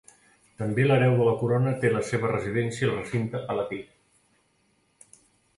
També 0.61 0.85
l'hereu 0.85 1.13
de 1.19 1.27
la 1.27 1.35
Corona 1.41 1.75
té 1.83 1.91
la 1.91 2.01
seva 2.07 2.31
residència 2.33 2.89
al 2.89 2.97
recinte 2.97 3.43
palatí. 3.51 3.83